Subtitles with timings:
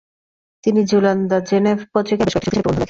[0.63, 2.79] তিনি 'Journal de Geneve’ পত্রিকায় বেশ কয়েকটি শক্তিশালী প্রবন্ধ লেখেন।